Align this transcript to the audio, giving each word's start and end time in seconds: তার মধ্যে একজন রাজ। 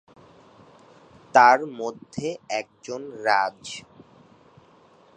তার 1.35 1.59
মধ্যে 1.79 2.27
একজন 2.59 3.01
রাজ। 3.23 3.61